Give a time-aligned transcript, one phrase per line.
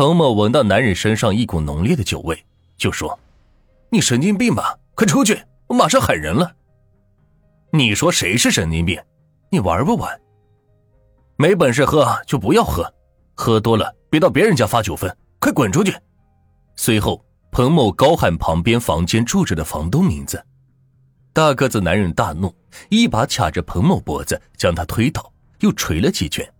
[0.00, 2.42] 彭某闻到男人身上一股浓烈的酒味，
[2.78, 3.20] 就说
[3.92, 6.50] ：“你神经病吧，快出去，我马上喊人了。”
[7.70, 8.98] 你说谁是神经病？
[9.50, 10.18] 你玩不玩？
[11.36, 12.90] 没本事喝就不要喝，
[13.34, 15.94] 喝多了别到别人家发酒疯，快滚出去！
[16.76, 17.22] 随后，
[17.52, 20.42] 彭某高喊旁边房间住着的房东名字。
[21.34, 22.50] 大个子男人大怒，
[22.88, 26.50] 一把卡着彭某脖子，将他推倒，又捶了几拳。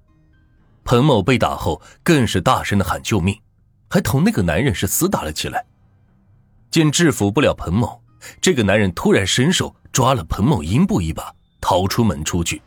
[0.90, 3.40] 彭某被打后，更是大声的喊救命，
[3.88, 5.64] 还同那个男人是厮打了起来。
[6.68, 8.02] 见制服不了彭某，
[8.40, 12.60] 这个男人突然伸手抓了彭某阴部一把，逃出门出去。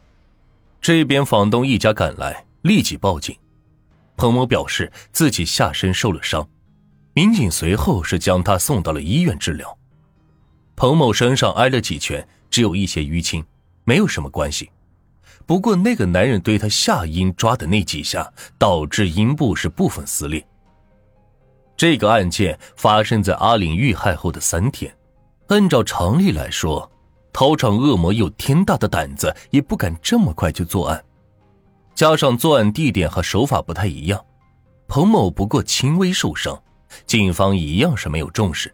[0.80, 3.36] 这边房东一家赶来，立即报警。
[4.16, 6.48] 彭某表示自己下身受了伤，
[7.12, 9.78] 民警随后是将他送到了医院治疗。
[10.78, 13.44] 彭某身上挨了几拳，只有一些淤青，
[13.84, 14.72] 没有什么关系。
[15.46, 20.46] 不过那个男人对他下阴抓的那几下，导致阴部是部分撕裂。
[21.76, 24.96] 这个案件发生在阿玲遇害后的三天，
[25.48, 26.90] 按照常理来说，
[27.34, 31.04] 逃场恶魔有天大的胆子，也不敢这么快就作案。
[31.94, 34.24] 加上作案地点和手法不太一样，
[34.88, 36.58] 彭某不过轻微受伤，
[37.06, 38.74] 警方一样是没有重视。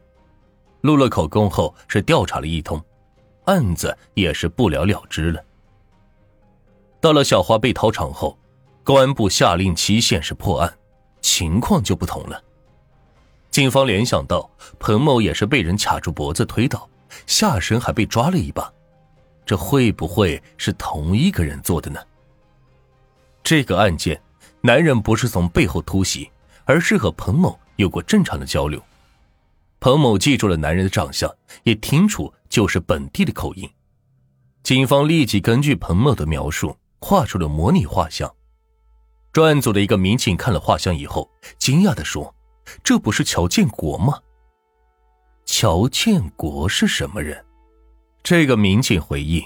[0.81, 2.81] 录了口供后，是调查了一通，
[3.45, 5.43] 案子也是不了了之了。
[7.01, 8.37] 到了小花被掏场后，
[8.83, 10.77] 公安部下令期限是破案，
[11.21, 12.43] 情况就不同了。
[13.51, 16.87] 警方联想到彭某也是被人卡住脖子推倒，
[17.25, 18.71] 下身还被抓了一把，
[19.45, 21.99] 这会不会是同一个人做的呢？
[23.41, 24.21] 这个案件，
[24.61, 26.29] 男人不是从背后突袭，
[26.65, 28.81] 而是和彭某有过正常的交流。
[29.79, 33.67] 彭某记住了男人的长相，也听出就是本地的口音。
[34.61, 38.33] 警方立即根据彭某的描述画出了模拟画像。
[39.31, 42.33] 专案组的一个民警看了画像以后，惊讶的说
[42.83, 44.19] ：“这不是乔建国吗？”
[45.45, 47.45] 乔建国是什么人？
[48.23, 49.43] 这个民警回忆，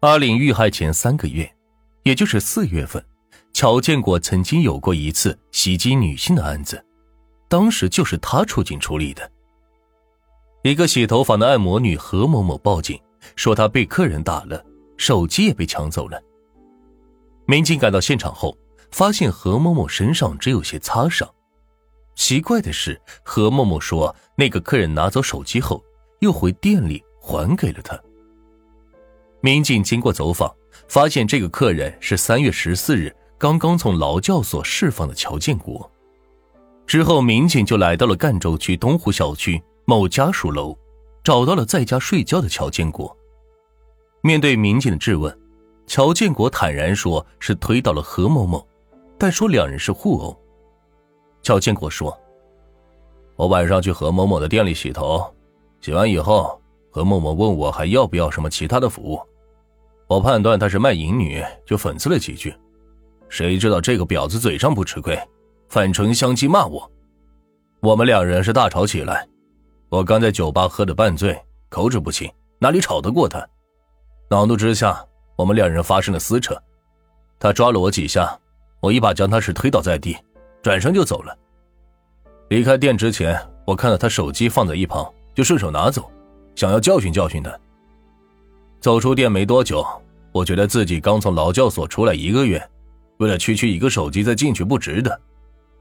[0.00, 1.50] 阿玲遇害前三个月，
[2.04, 3.04] 也就是四月份，
[3.52, 6.82] 乔建国曾经有过一次袭击女性的案子，
[7.48, 9.30] 当时就是他出警处理的。
[10.62, 13.00] 一个洗头房的按摩女何某某报警
[13.34, 14.64] 说，她被客人打了，
[14.96, 16.20] 手机也被抢走了。
[17.46, 18.56] 民警赶到现场后，
[18.90, 21.28] 发现何某某身上只有些擦伤。
[22.14, 25.82] 奇怪的是，何某某说，那个客人拿走手机后，
[26.20, 28.00] 又回店里还给了他。
[29.40, 30.52] 民警经过走访，
[30.88, 35.90] 发现这个客人是三月十四日刚刚从劳教所释放的乔建国。
[36.86, 39.62] 之后，民警就来到了赣州区东湖小区。
[39.88, 40.76] 某家属楼，
[41.22, 43.16] 找到了在家睡觉的乔建国。
[44.20, 45.32] 面对民警的质问，
[45.86, 48.66] 乔建国坦然说是推倒了何某某，
[49.16, 50.36] 但说两人是互殴。
[51.42, 52.16] 乔建国说
[53.36, 55.24] ：“我晚上去何某某的店里洗头，
[55.80, 56.60] 洗完以后，
[56.90, 59.20] 何某某问我还要不要什么其他的服务，
[60.08, 62.54] 我判断他是卖淫女，就讽刺了几句。
[63.28, 65.16] 谁知道这个婊子嘴上不吃亏，
[65.68, 66.90] 反唇相讥骂我，
[67.80, 69.26] 我们两人是大吵起来。”
[69.88, 73.48] 我刚在酒吧喝得半醉，口齿不清，哪里吵得过他？
[74.28, 76.56] 恼怒之下，我们两人发生了撕扯。
[77.38, 78.36] 他抓了我几下，
[78.80, 80.16] 我一把将他是推倒在地，
[80.62, 81.36] 转身就走了。
[82.48, 86.10] 离开店之前，我看到他手机放在一旁，就顺手拿走，
[86.54, 87.56] 想要教训教训他。
[88.80, 89.84] 走出店没多久，
[90.32, 92.62] 我觉得自己刚从劳教所出来一个月，
[93.18, 95.20] 为了区区一个手机再进去不值得，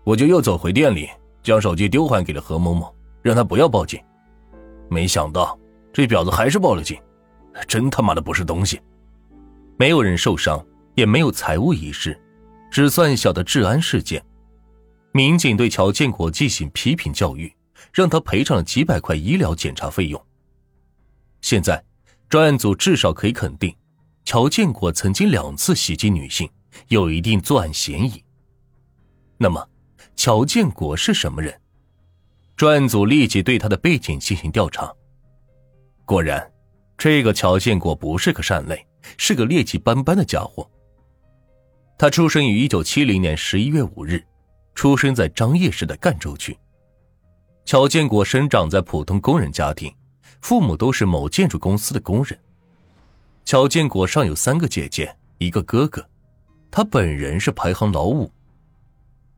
[0.04, 1.10] 我就又走回店里，
[1.42, 2.94] 将手机丢还给了何某某。
[3.22, 4.00] 让他不要报警，
[4.88, 5.58] 没想到
[5.92, 6.96] 这婊子还是报了警，
[7.68, 8.80] 真他妈的不是东西。
[9.78, 10.66] 没有人受伤，
[10.96, 12.18] 也没有财物遗失，
[12.72, 14.24] 只算小的治安事件。
[15.12, 17.54] 民警对乔建国进行批评教育，
[17.94, 20.26] 让他赔偿了几百块医疗检查费用。
[21.42, 21.84] 现在，
[22.30, 23.76] 专案组至少可以肯定，
[24.24, 26.50] 乔建国曾经两次袭击女性，
[26.88, 28.24] 有一定作案嫌疑。
[29.38, 29.66] 那么，
[30.16, 31.54] 乔建国是什么人？
[32.56, 34.94] 专案组立即对他的背景进行调查。
[36.06, 36.50] 果然，
[36.98, 38.86] 这个乔建国不是个善类，
[39.18, 40.70] 是个劣迹斑斑的家伙。
[41.98, 44.24] 他出生于一九七零年十一月五日，
[44.74, 46.58] 出生在张掖市的赣州区。
[47.66, 49.94] 乔建国生长在普通工人家庭，
[50.42, 52.38] 父母都是某建筑公司的工人。
[53.44, 56.08] 乔建国上有三个姐姐，一个哥哥，
[56.70, 58.32] 他本人是排行老五，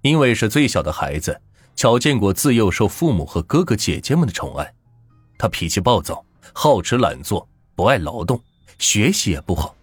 [0.01, 1.39] 因为是最小的孩子。
[1.75, 4.73] 乔建国自幼受父母和哥哥姐姐们的宠爱，
[5.37, 8.41] 他脾气暴躁，好吃懒做，不爱劳动，
[8.77, 9.75] 学习也不好。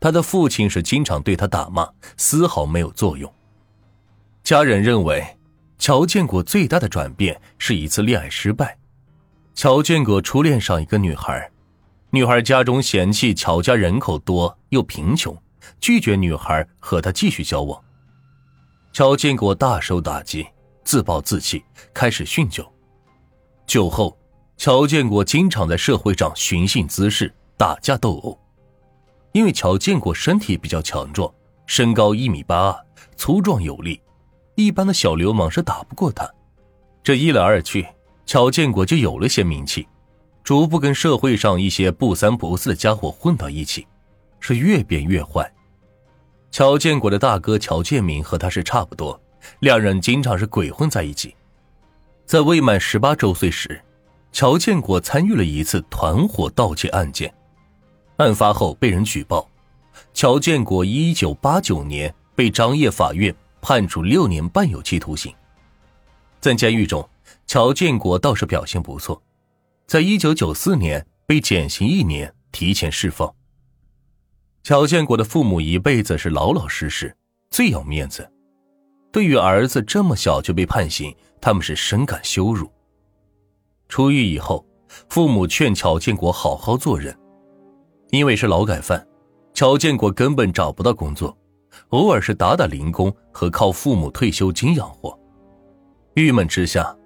[0.00, 3.32] 他的父亲是经常对他打骂，丝毫没有作用。
[4.42, 5.36] 家人认为，
[5.78, 8.76] 乔建国最大的转变是一次恋爱失败。
[9.54, 11.50] 乔建国初恋上一个女孩，
[12.10, 15.34] 女孩家中嫌弃乔家人口多又贫穷，
[15.80, 17.82] 拒绝女孩和他继续交往。
[18.92, 20.46] 乔建国大受打击，
[20.84, 22.70] 自暴自弃，开始酗酒。
[23.66, 24.18] 酒后，
[24.58, 28.38] 乔建国经常在社会上寻衅滋事、打架斗殴。
[29.32, 31.32] 因为乔建国身体比较强壮，
[31.66, 32.86] 身高一米八二，
[33.16, 34.00] 粗壮有力，
[34.54, 36.30] 一般的小流氓是打不过他。
[37.02, 37.86] 这一来二去。
[38.26, 39.86] 乔建国就有了些名气，
[40.42, 43.86] 逐步跟社会上一些不三不四的家伙混到一起，
[44.40, 45.52] 是越变越坏。
[46.50, 49.20] 乔建国的大哥乔建明和他是差不多，
[49.60, 51.36] 两人经常是鬼混在一起。
[52.24, 53.78] 在未满十八周岁时，
[54.32, 57.30] 乔建国参与了一次团伙盗窃案件，
[58.16, 59.48] 案发后被人举报，
[60.12, 65.34] 乔建国一九八九年被张掖法院判处六年半有期徒刑，
[66.40, 67.08] 在监狱中。
[67.46, 69.20] 乔建国倒是表现不错，
[69.86, 73.32] 在一九九四年被减刑一年，提前释放。
[74.62, 77.14] 乔建国的父母一辈子是老老实实，
[77.50, 78.30] 最要面子。
[79.12, 82.70] 对于儿子这么小就被判刑，他们是深感羞辱。
[83.88, 84.64] 出狱以后，
[85.08, 87.16] 父母劝乔建国好好做人，
[88.14, 89.04] 因为是劳改犯，
[89.54, 91.36] 乔建国根本找不到工作，
[91.88, 95.18] 偶尔是打打零工和靠父母退休金养活。
[96.14, 96.96] 郁闷之下。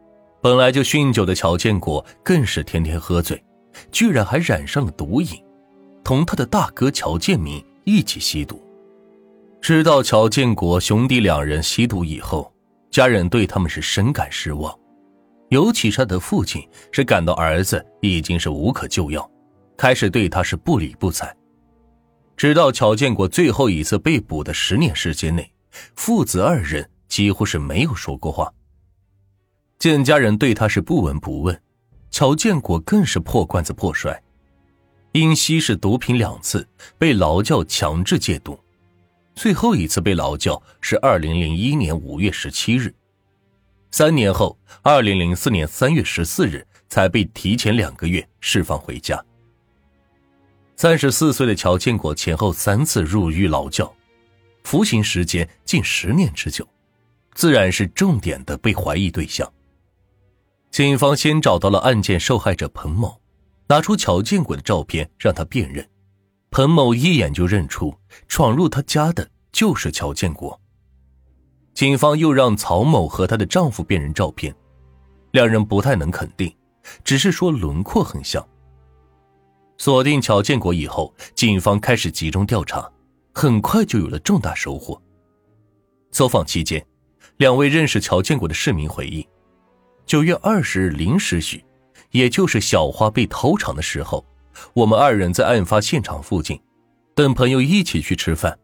[0.40, 3.42] 本来就酗酒的乔建国更是天天喝醉，
[3.90, 5.30] 居然还染上了毒瘾，
[6.04, 8.62] 同他的大哥乔建明一起吸毒。
[9.60, 12.52] 知道乔建国兄弟两人吸毒以后，
[12.88, 14.72] 家人对他们是深感失望，
[15.48, 16.62] 尤其是他的父亲
[16.92, 19.28] 是感到儿子已经是无可救药，
[19.78, 21.34] 开始对他是不理不睬。
[22.36, 25.50] 直到乔建国最后一次被捕的十年时间内，
[25.94, 28.52] 父子二人几乎是没有说过话。
[29.78, 31.62] 见家人对他是不闻不问，
[32.10, 34.20] 乔建国更是破罐子破摔，
[35.12, 38.58] 因吸食毒品两次被劳教强制戒毒，
[39.36, 42.92] 最后一次被劳教是二零零一年五月十七日，
[43.92, 49.24] 三年后二零零四年三月十四日才被提前两个月释放回家。
[50.80, 53.92] 三十四岁的乔建国前后三次入狱劳教，
[54.62, 56.64] 服刑时间近十年之久，
[57.34, 59.52] 自然是重点的被怀疑对象。
[60.70, 63.20] 警方先找到了案件受害者彭某，
[63.66, 65.84] 拿出乔建国的照片让他辨认。
[66.52, 67.92] 彭某一眼就认出
[68.28, 70.60] 闯入他家的就是乔建国。
[71.74, 74.54] 警方又让曹某和她的丈夫辨认照片，
[75.32, 76.54] 两人不太能肯定，
[77.02, 78.46] 只是说轮廓很像。
[79.78, 82.90] 锁定乔建国以后，警方开始集中调查，
[83.32, 85.00] 很快就有了重大收获。
[86.10, 86.84] 走访期间，
[87.36, 89.26] 两位认识乔建国的市民回忆。
[90.04, 91.64] 九月二十日零时许，
[92.10, 94.26] 也就是小花被偷抢的时候，
[94.74, 96.60] 我们二人在案发现场附近，
[97.14, 98.58] 等朋友一起去吃饭。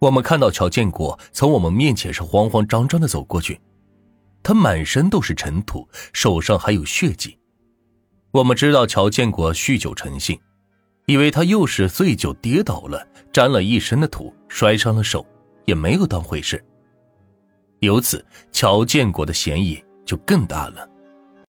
[0.00, 3.60] 我们看到乔建国从我们面前是慌慌张张的走过去，
[4.42, 7.38] 他满身都是尘土，手上还有血迹。
[8.32, 10.38] 我们知道乔建国酗酒成性，
[11.06, 15.26] 以为他又是醉酒跌倒了，沾了一身的土，摔伤了手，
[15.64, 16.64] 也没有当回事。
[17.80, 19.82] 由此，乔建国的嫌疑。
[20.10, 20.89] 就更大了。